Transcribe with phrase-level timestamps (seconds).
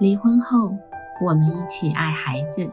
[0.00, 0.76] 离婚后，
[1.24, 2.68] 我们一起爱孩子。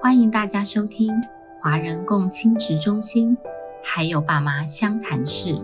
[0.00, 1.12] 欢迎大家收听
[1.60, 3.36] 华人共亲职中心，
[3.82, 5.60] 还有爸妈相谈室。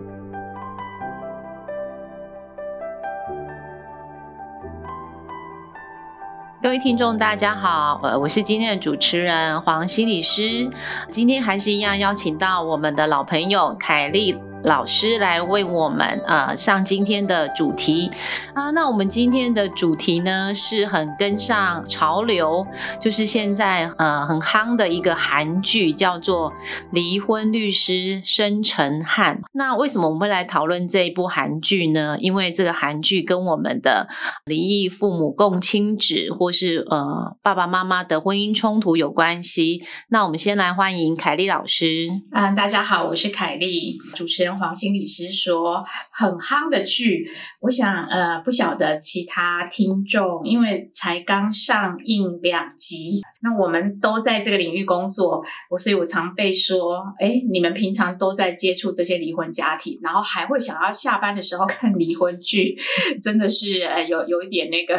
[6.61, 10.69] 各位听众，大家好，呃，我是今天的主持人黄心理师。
[11.09, 14.37] 今天还是一样邀请到我们的老朋友凯丽。
[14.63, 18.09] 老师来为我们呃上今天的主题
[18.53, 22.65] 啊，那我们今天的主题呢是很跟上潮流，
[23.01, 26.49] 就是现在呃很夯的一个韩剧，叫做
[26.91, 29.35] 《离婚律师申成汉》。
[29.51, 32.15] 那为什么我们会来讨论这一部韩剧呢？
[32.19, 34.07] 因为这个韩剧跟我们的
[34.45, 39.83] 离异父母共亲子，或是呃爸爸妈妈的婚姻冲突有关系。
[40.09, 42.07] 那我们先来欢迎凯丽老师。
[42.31, 44.52] 嗯，大家好，我是凯丽，主持人。
[44.57, 62.77] 黄心理师说很夯的剧，我想呃不晓得其他听众，因为才刚上映两集，那我们都在这个领域工作，我所以我常被说，哎，你们平常都在接触这些离婚家庭，然后还会想要下班的时候看离婚剧，
[63.21, 64.97] 真的是呃有有一点那个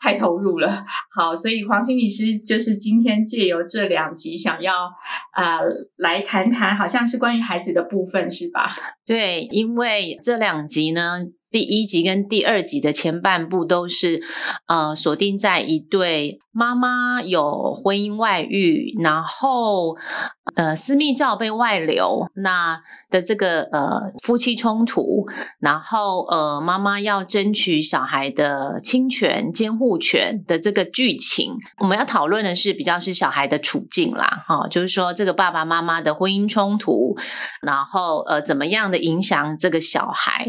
[0.00, 0.80] 太投入了。
[1.14, 4.72] 好，所以黄心理师就是今天借由这两集，想要
[5.32, 5.58] 啊
[5.96, 8.67] 来谈谈，好像是关于孩子的部分，是吧？
[9.06, 14.22] 对，因为这两集呢，第一集跟第二集的前半部都是
[14.66, 16.38] 呃锁定在一对。
[16.58, 19.96] 妈妈有婚姻外遇，然后
[20.56, 25.28] 呃私密照被外流，那的这个呃夫妻冲突，
[25.60, 37.16] 然后呃妈妈要争取小孩的侵权监护权的这个剧情，我们要讨论的是比较是小孩的处境啦，哈，就是说这个爸爸妈妈的婚姻冲突，
[37.62, 40.44] 然后呃怎么样的影响这个小孩？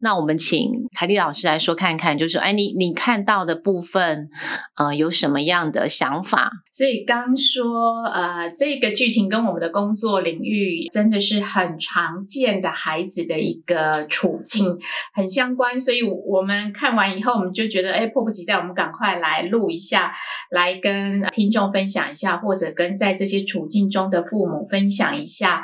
[0.00, 4.28] 那我们请凯丽老师来说看看，就是说，哎，你你看到的部分，
[4.76, 5.53] 呃有什么样？
[5.54, 14.76] 样的想法，所以刚说，呃，这个剧情跟我们的工作领域真的是很常见的孩子的一个处境
[15.14, 20.10] 很相关，所以我们看完以后，我们就觉得，哎，迫不及待，我们赶快来录一下，
[20.50, 25.62] 来跟听众分享一下，或者跟在这些处境中的父母分享一下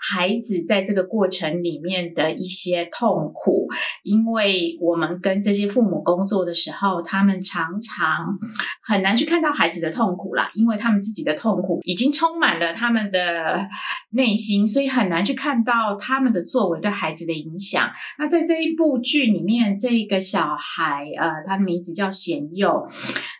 [0.00, 3.68] 孩子在这个过程里面的一些痛苦，
[4.02, 8.36] 因为我们跟这些父母工作的时候，他们常常
[8.82, 9.27] 很难去。
[9.28, 13.68] 看到孩子的痛苦啦，因为他们自己的痛苦已经充满了他们的
[14.10, 17.90] 内心，所以很难去看到他们的作为对孩子的影响。
[18.18, 22.88] 那在这一部剧里面，这个小孩，呃，他的名字叫贤佑。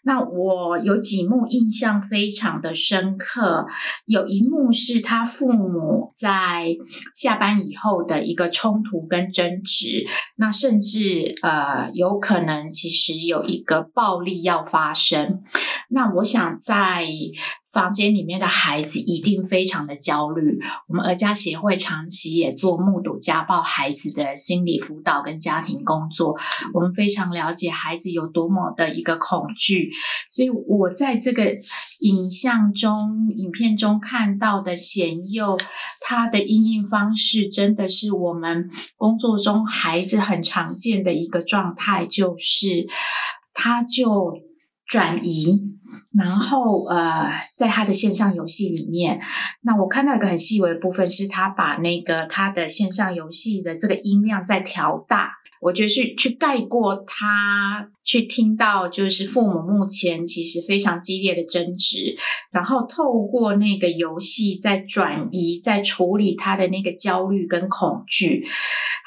[0.09, 3.67] 那我有几幕印象非常的深刻，
[4.07, 6.75] 有一幕是他父母在
[7.15, 15.43] 下班以后的一个冲突跟争执，那甚至呃，有可能其实有一个暴力要发生。
[15.91, 17.07] 那我想在。
[17.73, 20.59] 房间里面的孩子一定非常的焦虑。
[20.89, 26.35] 我们儿家协会长期也做目睹家暴孩子的心理辅导跟家庭工作，
[26.73, 29.91] 我们非常了解孩子有多么的一个恐惧。
[30.31, 31.59] 所以我在这个
[32.01, 35.59] 影像中、影片中看到的贤佑，
[36.01, 42.87] 他的应应方式真的是我们工作中孩子很常见的一个状态，就是
[43.53, 44.33] 他就
[44.87, 45.78] 转移。
[46.17, 49.21] 然后，呃，在他的线上游戏里面，
[49.63, 55.33] 那我看到一个很细微的部分，是他把那个他的线上游戏的这个音量在调大。
[55.61, 62.17] 我觉得是去盖过他，去听到就是父母目前其实非常激烈的争执，
[62.51, 68.47] 然后透过那个游戏在转移，在处理他的那个焦虑跟恐惧。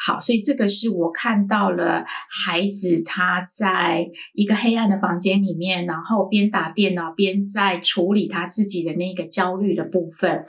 [0.03, 10.45] 好，所以这个是我看到了孩子他在一个黑暗的房间里面，然后边打电脑边在处理他自己的那个焦虑的部分。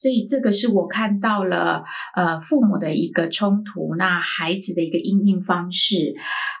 [0.00, 1.82] 所以这个是我看到了，
[2.14, 6.14] 呃，父母的一个冲突，那孩子的一个应应方式，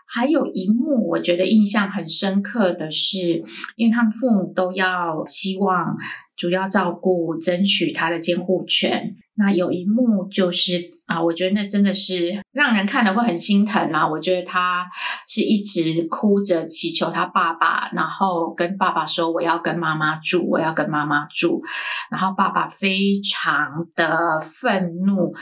[0.06, 3.42] 还有一幕我觉得印象很深刻的是，
[3.76, 5.96] 因为他们父母都要希望
[6.36, 9.14] 主要照顾、争取他的监护权。
[9.38, 14.06] 那有一幕就是啊，我觉得那真的是让人看了会很心疼啊。
[14.06, 14.84] 我觉得他
[15.28, 21.62] 是一直哭着祈求他爸爸，然后跟爸爸说：“我要跟妈妈住，我要跟妈妈住。”
[22.10, 25.32] 然后爸爸非常的愤怒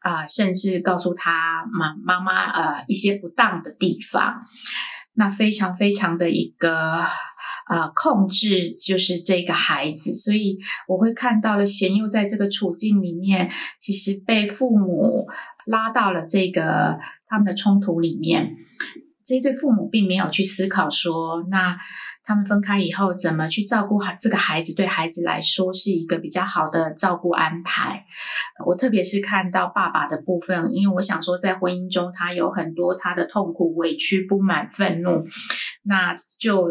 [0.00, 4.42] 啊，甚至告诉他妈妈妈呃一些不当的地方。
[5.14, 7.06] 那非常非常的一个。
[7.66, 13.50] 啊，控制就是这个孩子，所以我会看到了贤佑在这个处境里面，
[13.80, 15.26] 其实被父母
[15.66, 18.56] 拉到了这个他们的冲突里面。
[19.24, 21.76] 这对父母并没有去思考说，那
[22.22, 28.04] 他们分开以后怎么去照顾好这个孩子，对孩子来说是一个比较好的照顾安排。
[28.64, 35.26] 我特别是看到爸爸的部分，因为我想说，在婚姻中他有很多他的痛苦、委屈、不满、愤怒，
[35.82, 36.70] 那就。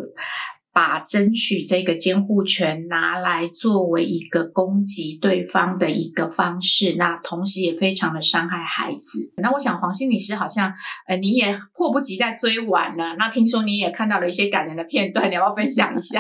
[0.75, 9.31] 把争取这个监护权拿来作为一个攻击对方的一个方式，那同时也非常的伤害孩子。
[9.38, 10.74] 那我想黄心理师好像，
[11.07, 13.16] 呃，你也迫不及待追完了。
[13.18, 16.19] 那听说你也看到了一些感人的片段，你要不要分享一下？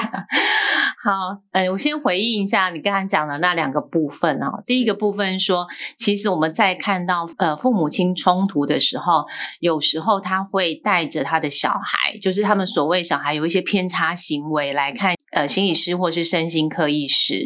[1.05, 4.63] 好，呃，我先回应一下你刚才讲的那两个部分哦。
[4.65, 9.23] 第一个部分说，其实我们在看到呃父母亲冲突的时候，
[9.59, 14.49] 有时候他会带着他的小孩，就是他们所谓小孩有一些偏差行。
[14.49, 17.45] 为来看，呃，心理师或是身心科医师，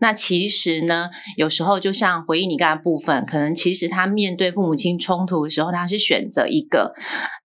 [0.00, 1.08] 那其实呢，
[1.38, 6.94] 有时候就像回应你刚才部分，可能其实他面对父母亲冲突的时候，他是选择一个。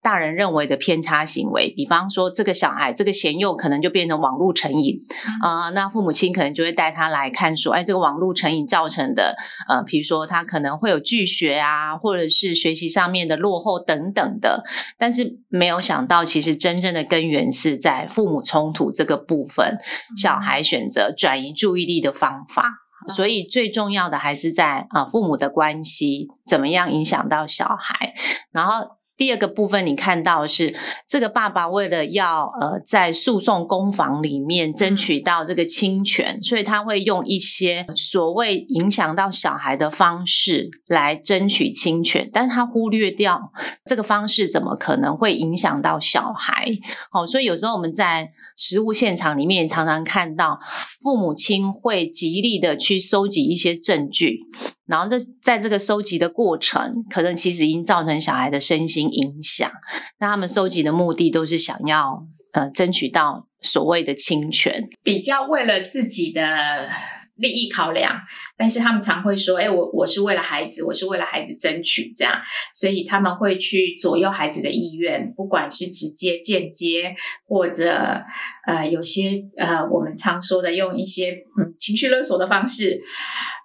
[0.04, 5.00] 大人认为的偏差行为，比方说这个小孩这个贤幼可能就变成网络成瘾
[5.42, 9.34] 啊，那父母亲可能就会带他来看说，哎，这个网络成瘾造成的，
[9.70, 14.62] 呃，比如说他可能会有拒学啊，或者是学习上面的落后等等的，
[14.98, 19.78] 但是没有想到，其实真正的根源是在父母冲突这个部分，
[20.22, 22.66] 小孩选择转移注意力的方法，
[23.08, 28.14] 所以最重要的还是在啊父母的关系怎么样影响到小孩，
[28.52, 28.98] 然后。
[29.16, 30.76] 第二个部分，你看到是
[31.08, 43.40] 这个爸爸为了要呃在诉讼攻防里面争取到这个侵权，所以他会用一些所谓影响到小孩的方式来争取侵权，但是他忽略掉
[43.86, 46.66] 这个方式怎么可能会影响到小孩？
[47.12, 50.60] 哦，所以有时候我们在实物现场里面常常看到
[51.02, 54.40] 父母亲会极力的去收集一些证据。
[54.86, 59.72] 然后，这在这个收集的过程，可能其实已经造成小孩的身心影响。
[60.20, 66.90] 那他们收集的目的都是想要呃争取到所谓的侵权，比较为了自己的
[67.36, 68.20] 利益考量。
[68.56, 72.34] 但是他们常会说：“哎，我我是为了孩子，我是为了孩子争取这样。”
[72.76, 77.16] 所以他们会去左右孩子的意愿，不管是直接、间接，
[77.48, 78.22] 或者
[78.68, 83.02] 呃有些呃我们常说的用一些嗯情绪勒索的方式。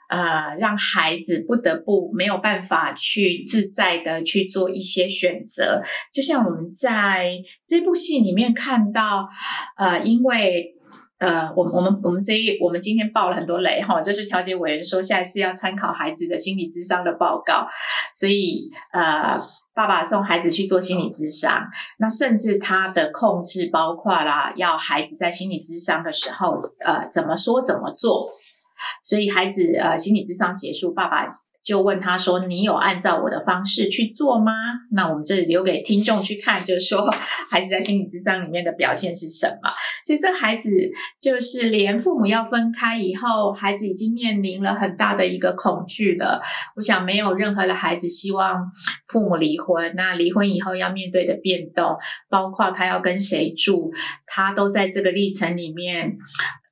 [0.08, 5.82] 呃，让孩子不得不没有办法去自在的去做一些选择，
[6.12, 7.32] 就像我们在
[7.66, 9.28] 这部戏里面看到，
[9.76, 10.74] 呃，因为
[11.18, 17.66] 呃，我我们我们这一我们今天爆了很多雷哈，就是调解委员说下一次要参考孩子的心理智商的报告，
[18.14, 19.36] 所以呃，
[19.74, 21.64] 爸爸送孩子去做心理智商，
[21.98, 28.30] 那甚至他的控制包括啦，要孩子在心理智商的时候，呃，怎么说怎么做。
[29.04, 31.28] 所以孩子呃心理智商结束，爸爸
[31.64, 34.52] 就问他说：“你有按照我的方式去做吗？”
[34.92, 37.10] 那我们这里留给听众去看，就是说
[37.50, 39.70] 孩子在心理智商里面的表现是什么。
[40.02, 40.70] 所以这孩子
[41.20, 46.40] 就是连父母要分开以后，孩子已经面临了很大的一个恐惧了。
[46.76, 48.64] 我想没有任何的孩子希望
[49.08, 49.92] 父母离婚。
[49.94, 51.98] 那离婚以后要面对的变动，
[52.30, 53.92] 包括他要跟谁住，
[54.26, 56.16] 他都在这个历程里面。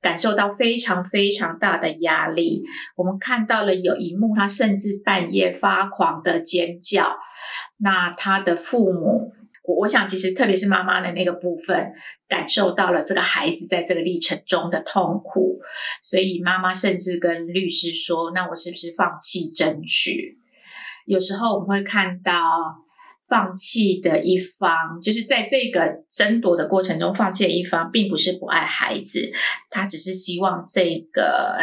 [0.01, 2.63] 感受到非常非常大的压力，
[2.95, 7.17] 我们看到了有一幕，他甚至半夜发狂的尖叫。
[7.77, 9.31] 那他的父母，
[9.79, 11.91] 我想其实特别是妈妈的那个部分，
[12.27, 15.59] 感受到了这个孩子在这个历程中的痛苦，
[16.03, 20.37] 所以妈妈甚至跟律师说：“那我是不是放弃争取？”
[21.05, 22.33] 有时候我们会看到。
[23.27, 29.31] 放弃的一方，就是在这个争夺的过程中放弃的一方，并不是不爱孩子，
[29.69, 31.57] 他只是希望这个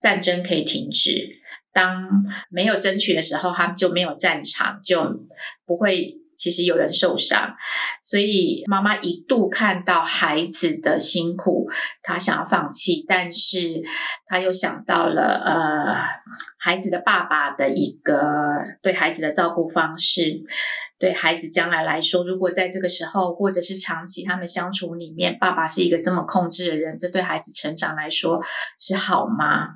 [0.00, 1.28] 战争可以停止。
[1.72, 2.08] 当
[2.50, 5.02] 没有争取的时候，他们就没有战场，就
[5.64, 6.18] 不会。
[6.38, 7.56] 其实有人受伤，
[8.04, 11.66] 所以妈妈一度看到孩子的辛苦，
[12.02, 13.82] 她想要放弃，但是
[14.26, 15.94] 他又想到了呃
[16.58, 20.42] 孩子的爸爸的一个对孩子的照顾方式，
[20.98, 28.42] 对孩子将来来说，如果在这个时候或者是长期他们相处里面，爸爸是一个这么控制的人，这对孩子成长来说
[28.78, 29.74] 是好吗？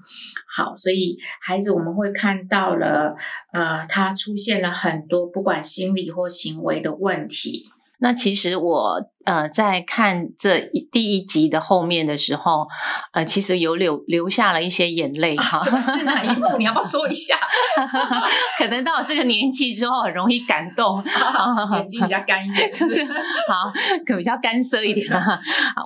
[0.52, 3.14] 好，所以孩子我们会看到了，
[3.52, 7.68] 呃，他出现了很多不管心理或行为的问题。
[8.02, 12.66] 那其实我呃，在看这一第一集的后面的时候，
[13.12, 15.62] 呃，其实有流流下了一些眼泪哈。
[15.82, 16.56] 是哪一幕？
[16.56, 17.38] 你要不要说一下？
[18.56, 21.04] 可能到这个年纪之后，很容易感动，
[21.76, 23.04] 眼睛比较干一点，是
[23.46, 23.70] 好，
[24.06, 25.06] 可比较干涩一点。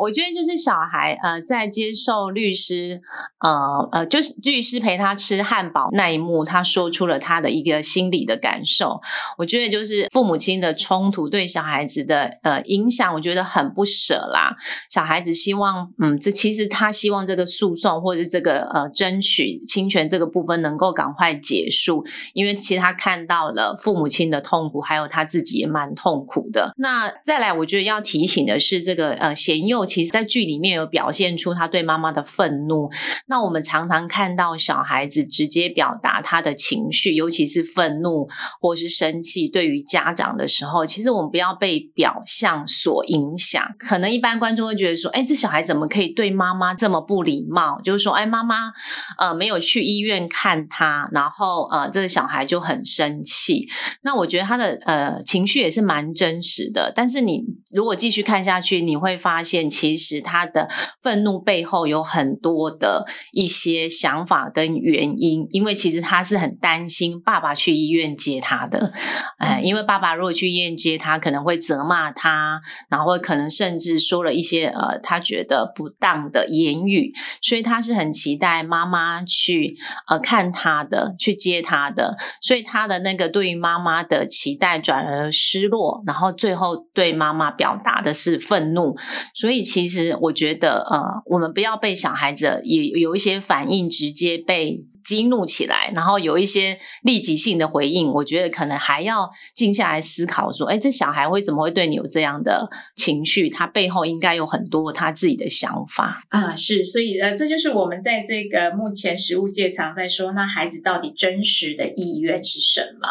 [0.00, 3.00] 我觉得就是小孩呃，在接受律师
[3.40, 9.00] 呃呃，就是律师陪他吃汉堡那一幕，他说出了他的一个心理的感受。
[9.38, 13.23] 我觉得就是父母亲的冲突对小孩子的呃影响，我。
[13.24, 14.54] 觉得很不舍啦，
[14.90, 22.04] 小孩子希望，嗯，这其实他希望这个诉讼或者这个呃争取侵权这个部分能够赶快结束，
[22.34, 26.74] 因为其实他看到了父母亲的痛苦，还有他自己也蛮痛苦的。
[26.76, 32.90] 那再来，我觉得要提醒的是，这个呃贤佑其实在剧里面有表现出他对妈妈的愤怒。
[33.26, 38.28] 那我们常常看到小孩子直接表达他的情绪，尤其是愤怒
[38.60, 43.04] 或是生气，对于家长的时候，其实我们不要被表象所。
[43.14, 47.80] 影响可能一般观众会觉得说，哎，这小孩怎么可以对妈妈这么不礼貌？
[47.80, 48.72] 就是说，哎，妈妈
[49.18, 53.68] 呃没有去医院看他，然后呃这个小孩就很生气。
[54.02, 56.92] 那我觉得他的呃情绪也是蛮真实的。
[56.94, 60.68] 但是你如果继续看下去，你会发现其实他的
[61.00, 65.46] 愤怒背后有很多的一些想法跟原因。
[65.50, 68.92] 因为其实他是很担心爸爸去医院接他的，
[69.38, 73.03] 哎，因为爸爸如果去医院接他，可能会责骂他，然后。
[73.04, 79.76] 或可能甚至说了一些呃，他觉得不当的言语，所以他是很期待妈妈去
[80.08, 88.96] 呃看他的，去接他的，所以他的那个对于妈妈的期待转而失落，然后最后对妈妈表达的是愤怒。
[89.34, 94.84] 所以其实我觉得呃，我们不要被小孩子也有一些反应直接被。
[95.04, 103.48] 激怒起来，然后有一些立即性的回应，我觉得可能还要静下来思考，说，哎，这小孩会怎么会对你有这样的情绪？
[103.50, 106.56] 他背后应该有很多他自己的想法啊。
[106.56, 113.08] 是，所以呃，这就是我们在这个目前食物界常在说，那孩子到底真实的意愿是什么？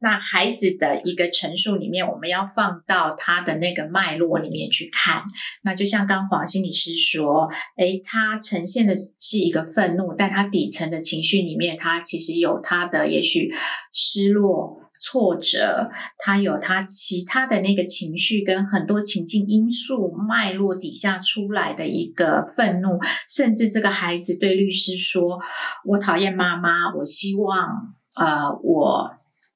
[0.00, 5.22] 那孩子的一个陈述里面，我们要放到他的那个脉络里面去看。
[5.62, 13.52] 那就像刚黄心理师说，诶，他呈现的是一个愤怒，但他底层的情绪里面，他其实有他的也许
[13.92, 25.40] 失落、挫折，他有他其他的那个情绪跟很多情境因素脉络底下出来的一个愤怒，甚至这个孩子对律师说
[25.84, 29.10] ：“我讨厌妈妈，我希望呃我。”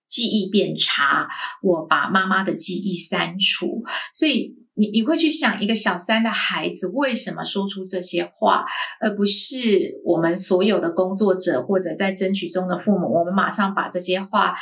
[0.09, 1.27] 记忆变差，
[1.63, 3.83] 我把妈妈的记忆删除，
[4.15, 4.66] 所以。
[4.77, 8.65] 你你会去想一个小三的孩子为什么说出这些话，
[9.01, 9.59] 而不是
[10.05, 14.55] 我们所有的工作者或者在争取中的父母，我们马上把这些话，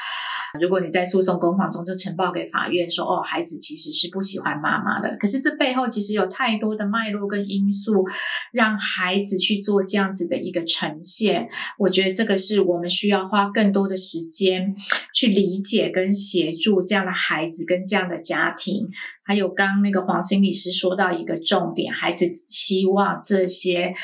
[0.60, 8.06] 如果你在诉讼公房中就呈报给法院说，哦，孩子其实是不喜欢妈妈的，可是这背后其实有太多的脉络跟因素，
[8.52, 11.48] 让孩子去做这样子的一个呈现。
[11.78, 14.76] 我觉得这个是我们需要花更多的时间
[15.24, 18.88] 去理解跟协助这样的孩子跟这样的家庭。
[19.24, 23.94] 还有刚那个黄心理师说到一个重点，孩子期望这些。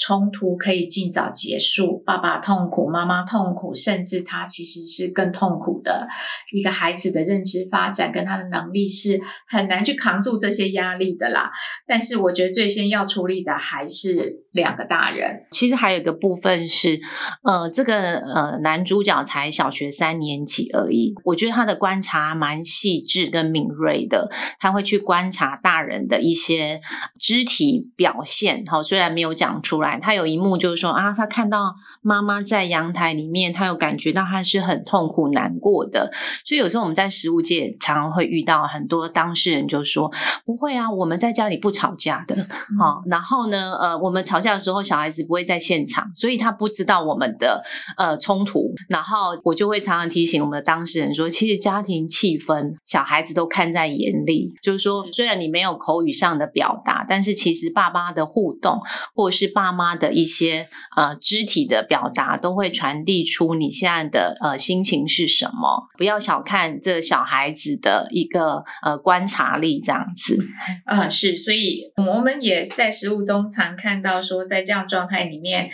[0.00, 6.08] 冲突可以尽早结束，爸爸痛苦，妈妈痛苦，甚至他其实是更痛苦的。
[6.54, 11.50] 一个孩子的认知发展跟他的能力是很难去扛住这些压力的啦。
[11.86, 15.38] 但是我觉得最先要处理的还是两个大人。
[15.52, 16.98] 其实还有一个部分是，
[17.42, 26.80] 呃，这个呃男主角才小学三年级而已，我觉得他的观察蛮细致跟敏锐的，他会去观察大人的一些
[27.18, 28.64] 肢体表现。
[28.66, 29.89] 好，虽然没有讲出来。
[29.98, 36.10] 他有一幕就是说啊，他看到妈妈在阳台里面，他有感觉到他是很痛苦难过的。
[36.44, 40.12] 所以有时候我们在食物界常常会遇到很多当事人就说
[40.44, 42.36] 不会啊，我们在家里不吵架的。
[42.78, 47.62] 好，然后呢，呃，我们吵架的时候小孩子不会在现场，所以他不知道我们的
[47.96, 48.72] 呃冲突。
[48.88, 54.52] 然后我就会常常提醒我们的当事人说，其实家庭气氛小孩子都看在眼里。
[54.62, 58.78] 就是说，虽然你没有口语上的表达，但是其实爸妈的互动
[59.14, 59.79] 或者是爸妈。
[59.80, 65.88] 妈的一些呃肢体的表达都会传递出你现在的呃心情是什么。
[65.96, 70.36] 不要小看这小孩子的一个呃观察力，这样子
[70.84, 71.34] 啊是。
[71.34, 75.70] 所以我们也在实物中常看到说，在这样状态里面，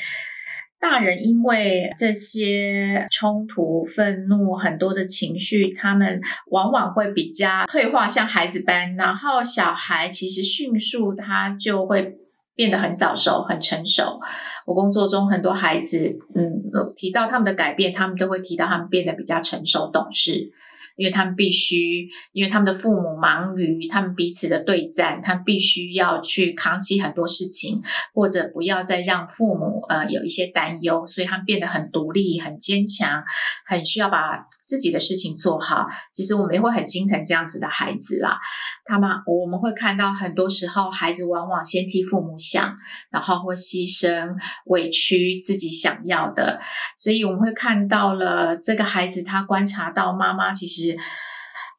[0.78, 6.20] 大人因为这些冲突、愤怒很多的情绪，他们
[6.52, 8.94] 往往会比较退化，像孩子般。
[8.94, 12.18] 然后小孩其实迅速他就会。
[12.56, 14.18] 变得很早熟、很成熟。
[14.64, 16.60] 我工作中很多孩子，嗯，
[16.96, 20.50] 提到他们的改变，他们都会提到他们变得比较成熟、懂事。
[20.96, 27.82] 因为他们必须，因为他们的父母忙于他们彼此的对战，他们必须要去扛起很多事情，
[28.14, 33.22] 或者不要再让父母呃有一些担忧，所以他们变得很独立、很坚强，
[33.66, 35.86] 很需要把自己的事情做好。
[36.12, 38.38] 其实我们也会很心疼这样子的孩子啦。
[38.84, 42.76] 他们我们会看到很多时候，孩子往往先替父母想，
[43.10, 44.34] 然后会牺牲、
[44.66, 46.60] 委屈自己想要的，
[46.98, 50.85] 所以我们会看到了这个孩子，他观察到妈妈其实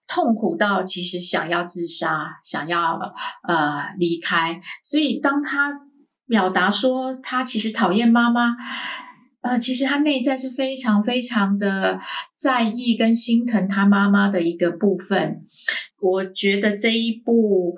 [0.07, 2.99] 痛苦到其实想要自杀，想要
[3.47, 5.71] 呃离开，所以当他
[6.27, 8.55] 表达说他其实讨厌妈妈。
[9.41, 11.97] 呃，其实他内在是非常非常的
[12.35, 15.45] 在意跟心疼他妈妈的一个部分。
[15.99, 17.75] 我觉得这一部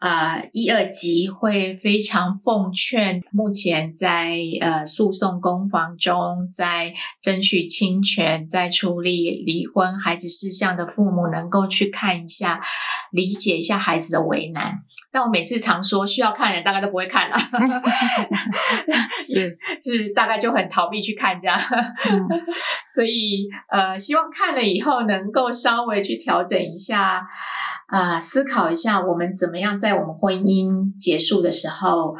[0.00, 6.92] 呃一二集会非常奉劝目前在呃诉讼攻防中，在
[7.22, 12.60] 争取侵权、在处理离婚孩子事项的父母，能够去看一下，
[13.10, 14.80] 理解一下孩子的为难。
[15.10, 17.36] 但我每次常说，需要看的人大概都不会看了，
[19.24, 21.56] 是 是，大概就很逃避去看这样。
[22.92, 27.24] 所以呃，希望看了以后能够稍微去调整一下，
[27.86, 32.16] 啊，思考一下我们怎么样在我们婚姻结束的时候，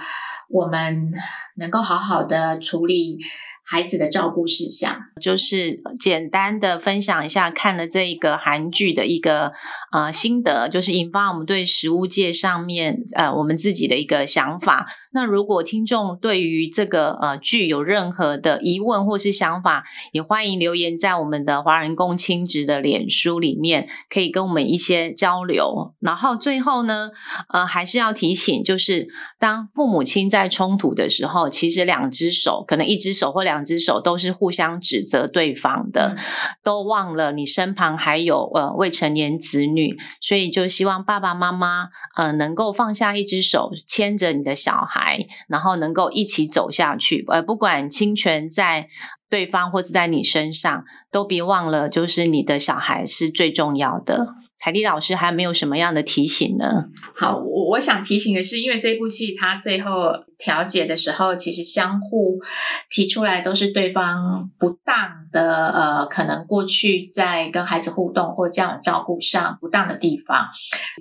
[0.48, 1.12] 我们
[1.56, 3.18] 能够好好的处理。
[3.66, 9.54] 孩子的照顾事项，就是简单的分享一下看了这一个韩剧的一个
[9.90, 14.84] 呃心得，就是引发我们对食物界上面呃我们自己的一个想法。
[15.14, 25.94] 那如果听众对于这个呃剧有任何的疑问或是想法，也欢迎留言在我们的华人共亲职的脸书里面，可以跟我们一些交流。
[26.00, 27.09] 然后最后呢，
[27.49, 33.54] 呃还是要提醒，就是当父母亲在冲突的时候，其实两只手可能一只手或两。
[33.54, 36.16] 两只手都是互相指责对方的，
[36.64, 45.03] 都忘了你身旁还有呃未成年子女，所以就希望爸爸妈妈呃能够放下一只手，牵着你的小孩，
[45.49, 47.25] 然后能够一起走下去。
[47.28, 48.88] 呃，不管侵权在
[49.28, 54.34] 对方或者在你身上，都别忘了，就是你的小孩是最重要的。
[54.61, 56.84] 凯蒂老师还没有什么样的提醒呢？
[57.14, 62.40] 好，我我想提醒的是，因为这部戏它最后调解的时候，其实相互
[62.88, 64.96] 提出来都是对方不当
[65.30, 70.46] 的，呃，可能过去在跟孩子互动或这样照顾上不当的地方，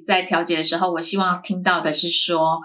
[0.05, 2.59] 在调解的时候，我希望听到的是说，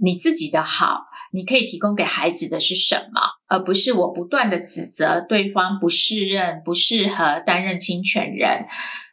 [0.00, 8.64] 你自己的好，你可以提供给孩子的是什么，而不是我不断的指责对方不适任、不适合担任侵权人。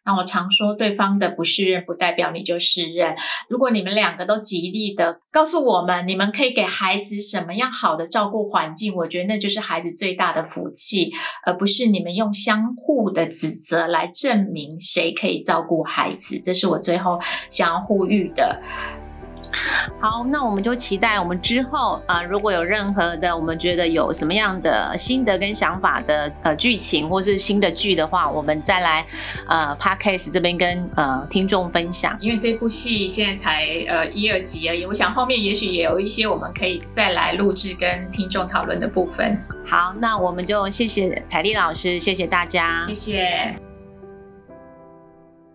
[0.08, 3.15] 那我常说，对方的不适任不代表你就适任。
[3.50, 11.12] 如果你们两个都极力的告诉我们，你们可以给孩子什么样好的照顾环境，我觉得那就是孩子最大的福气，
[11.43, 16.39] 而不是你们用相互的指责来证明谁可以照顾孩子。
[16.39, 17.17] 这是我最后
[17.50, 18.62] 想要呼吁的。
[20.00, 29.06] 好，那我们就期待我们之后啊，如果有任何的我们觉得有什么样的心得跟想法的呃剧情或是新的剧的话，我们再来
[29.48, 32.18] 呃 podcast 这边跟呃听众分享。
[32.20, 39.38] 因为这部戏现在才呃一二集而已，我想后面也许也有一些我们可以再来录制跟听众讨论的部分。
[39.65, 43.75] 好，那我们就谢谢凯丽老师，谢谢大家，谢谢。